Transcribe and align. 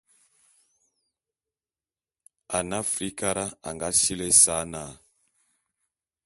Ane 2.57 2.75
Afrikara 2.83 3.45
a 3.67 3.69
nga 3.75 3.87
sili 3.99 4.25
ésa 4.31 4.57
na. 4.71 4.83